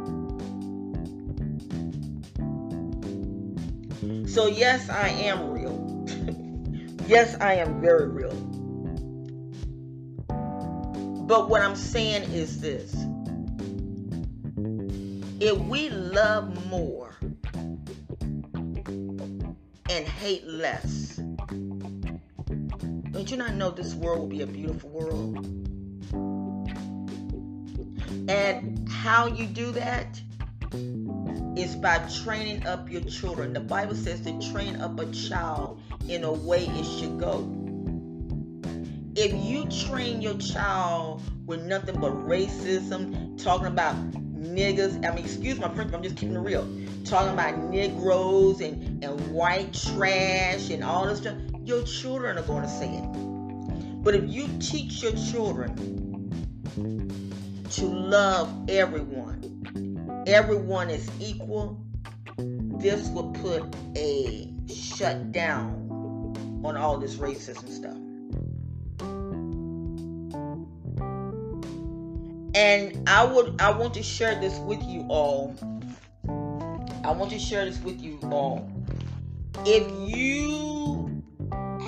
So, 4.28 4.46
yes, 4.46 4.90
I 4.90 5.08
am 5.08 5.50
real. 5.50 6.04
yes, 7.06 7.34
I 7.40 7.54
am 7.54 7.80
very 7.80 8.08
real. 8.08 8.34
But 11.26 11.48
what 11.48 11.62
I'm 11.62 11.74
saying 11.74 12.24
is 12.32 12.60
this 12.60 12.94
if 15.40 15.58
we 15.58 15.88
love 15.88 16.66
more 16.68 17.14
and 19.88 20.06
hate 20.06 20.46
less, 20.46 21.16
don't 23.10 23.30
you 23.30 23.36
not 23.36 23.54
know 23.54 23.70
this 23.70 23.94
world 23.94 24.20
will 24.20 24.26
be 24.26 24.42
a 24.42 24.46
beautiful 24.46 24.90
world? 24.90 25.46
And 28.28 28.86
how 28.90 29.26
you 29.26 29.46
do 29.46 29.70
that 29.72 30.20
is 31.58 31.74
by 31.74 31.98
training 32.22 32.64
up 32.66 32.88
your 32.90 33.00
children. 33.02 33.52
The 33.52 33.60
Bible 33.60 33.96
says 33.96 34.20
to 34.20 34.52
train 34.52 34.76
up 34.80 34.98
a 35.00 35.06
child 35.10 35.80
in 36.08 36.22
a 36.22 36.32
way 36.32 36.64
it 36.64 36.84
should 36.84 37.18
go. 37.18 37.54
If 39.16 39.34
you 39.34 39.66
train 39.86 40.22
your 40.22 40.38
child 40.38 41.20
with 41.46 41.64
nothing 41.64 42.00
but 42.00 42.12
racism, 42.12 43.42
talking 43.42 43.66
about 43.66 43.96
niggas, 44.12 45.04
I 45.04 45.12
mean, 45.12 45.24
excuse 45.24 45.58
my 45.58 45.68
French, 45.74 45.92
I'm 45.92 46.02
just 46.02 46.16
keeping 46.16 46.36
it 46.36 46.40
real. 46.40 46.62
Talking 47.04 47.32
about 47.32 47.58
Negroes 47.58 48.60
and, 48.60 49.02
and 49.02 49.32
white 49.32 49.72
trash 49.72 50.70
and 50.70 50.84
all 50.84 51.06
this 51.06 51.18
stuff, 51.18 51.36
your 51.64 51.82
children 51.82 52.38
are 52.38 52.42
going 52.42 52.62
to 52.62 52.68
say 52.68 52.88
it. 52.88 54.04
But 54.04 54.14
if 54.14 54.30
you 54.30 54.48
teach 54.60 55.02
your 55.02 55.12
children 55.12 55.74
to 57.70 57.84
love 57.84 58.70
everyone, 58.70 59.37
everyone 60.28 60.90
is 60.90 61.10
equal, 61.20 61.82
this 62.36 63.08
would 63.08 63.32
put 63.42 63.64
a 63.96 64.52
shutdown 64.68 65.86
on 66.62 66.76
all 66.76 66.98
this 66.98 67.16
racism 67.16 67.66
stuff. 67.68 67.96
And 72.54 73.08
I 73.08 73.24
would 73.24 73.60
I 73.60 73.70
want 73.70 73.94
to 73.94 74.02
share 74.02 74.38
this 74.38 74.58
with 74.58 74.82
you 74.82 75.06
all. 75.08 75.54
I 77.04 77.12
want 77.12 77.30
to 77.30 77.38
share 77.38 77.64
this 77.64 77.78
with 77.78 78.00
you 78.00 78.18
all. 78.24 78.70
If 79.64 79.90
you 80.14 81.22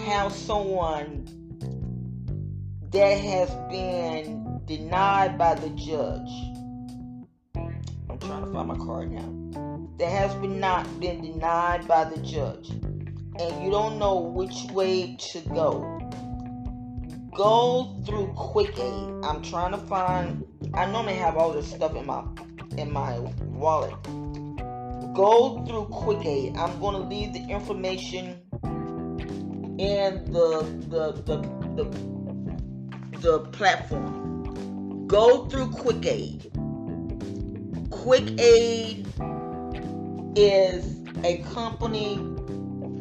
have 0.05 0.33
someone 0.33 1.26
that 2.90 3.18
has 3.20 3.50
been 3.70 4.61
denied 4.64 5.37
by 5.37 5.55
the 5.55 5.68
judge 5.70 6.50
find 8.61 8.79
my 8.79 8.85
card 8.85 9.11
now. 9.11 9.88
That 9.99 10.11
has 10.11 10.35
been 10.37 10.61
not 10.61 11.01
been 11.01 11.23
denied 11.23 11.87
by 11.87 12.05
the 12.05 12.20
judge, 12.20 12.70
and 12.70 13.64
you 13.64 13.70
don't 13.70 13.99
know 13.99 14.20
which 14.20 14.64
way 14.73 15.16
to 15.33 15.40
go. 15.40 15.99
Go 17.35 18.03
through 18.05 18.33
Quick 18.37 18.79
Aid. 18.79 19.25
I'm 19.25 19.42
trying 19.42 19.73
to 19.73 19.79
find. 19.79 20.44
I 20.75 20.87
normally 20.87 21.14
have 21.14 21.37
all 21.37 21.53
this 21.53 21.70
stuff 21.70 21.94
in 21.94 22.07
my 22.07 22.25
in 22.77 22.92
my 22.92 23.18
wallet. 23.40 23.94
Go 25.14 25.64
through 25.66 25.87
Quick 25.87 26.25
Aid. 26.27 26.57
I'm 26.57 26.79
going 26.81 26.94
to 27.01 27.09
leave 27.09 27.33
the 27.33 27.44
information 27.49 28.42
in 29.79 30.25
the 30.33 30.62
the 30.88 31.12
the 31.25 31.37
the, 31.77 33.18
the 33.20 33.40
platform. 33.53 35.07
Go 35.07 35.46
through 35.46 35.70
Quick 35.70 36.05
Aid 36.07 36.60
Quick 38.03 38.41
Aid 38.41 39.07
is 40.35 41.03
a 41.23 41.45
company 41.53 42.17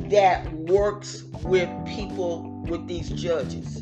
that 0.09 0.51
works 0.53 1.23
with 1.41 1.69
people 1.87 2.61
with 2.67 2.85
these 2.85 3.07
judges. 3.09 3.77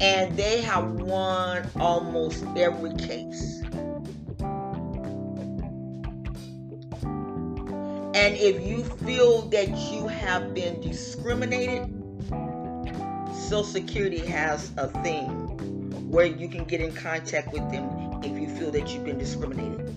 And 0.00 0.36
they 0.36 0.60
have 0.62 0.90
won 0.90 1.70
almost 1.76 2.44
every 2.56 2.96
case. 2.96 3.62
And 8.12 8.36
if 8.36 8.60
you 8.66 8.82
feel 8.82 9.42
that 9.50 9.68
you 9.92 10.08
have 10.08 10.52
been 10.52 10.80
discriminated, 10.80 11.94
Social 13.36 13.62
Security 13.62 14.26
has 14.26 14.72
a 14.78 14.88
thing 15.04 15.28
where 16.10 16.26
you 16.26 16.48
can 16.48 16.64
get 16.64 16.80
in 16.80 16.92
contact 16.92 17.52
with 17.52 17.70
them 17.70 18.11
feel 18.62 18.70
that 18.70 18.94
you've 18.94 19.04
been 19.04 19.18
discriminated. 19.18 19.88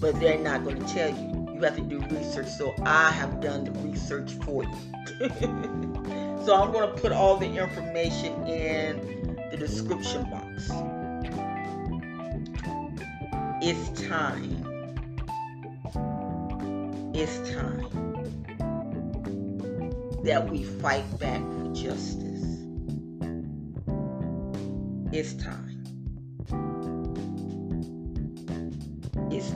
But 0.00 0.20
they're 0.20 0.38
not 0.38 0.62
going 0.62 0.78
to 0.78 0.86
tell 0.94 1.10
you. 1.10 1.48
You 1.52 1.62
have 1.62 1.74
to 1.76 1.82
do 1.82 1.98
research. 2.14 2.46
So 2.46 2.72
I 2.84 3.10
have 3.10 3.40
done 3.40 3.64
the 3.64 3.72
research 3.80 4.32
for 4.44 4.62
you. 4.62 4.74
so 6.44 6.54
I'm 6.54 6.70
going 6.70 6.88
to 6.88 6.94
put 6.96 7.10
all 7.10 7.36
the 7.36 7.46
information 7.46 8.46
in 8.46 9.36
the 9.50 9.56
description 9.56 10.30
box. 10.30 10.70
It's 13.60 14.00
time. 14.08 14.64
It's 17.12 17.50
time 17.50 17.88
that 20.22 20.48
we 20.48 20.62
fight 20.62 21.18
back 21.18 21.40
for 21.40 21.74
justice. 21.74 22.44
It's 25.12 25.34
time. 25.34 25.69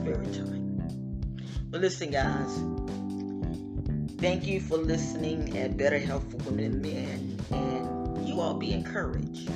It's. 0.06 0.38
But 1.70 1.80
listen, 1.80 2.10
guys. 2.10 2.52
Thank 4.18 4.46
you 4.46 4.60
for 4.60 4.76
listening 4.76 5.58
at 5.58 5.76
Better 5.76 5.98
Health 5.98 6.30
for 6.30 6.38
Women 6.50 6.64
and 6.64 6.82
Men. 6.82 7.40
And 7.50 8.28
you 8.28 8.40
all 8.40 8.54
be 8.54 8.72
encouraged. 8.72 9.50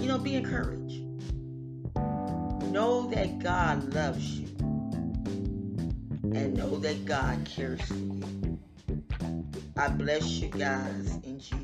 You 0.00 0.08
know, 0.08 0.18
be 0.18 0.34
encouraged. 0.34 1.02
Know 2.72 3.10
that 3.10 3.38
God 3.38 3.94
loves 3.94 4.38
you. 4.38 4.48
And 6.34 6.54
know 6.54 6.76
that 6.78 7.04
God 7.04 7.44
cares 7.44 7.80
for 7.82 7.94
you. 7.94 8.58
I 9.76 9.88
bless 9.88 10.26
you 10.26 10.48
guys 10.48 11.18
in 11.24 11.40
Jesus'. 11.40 11.61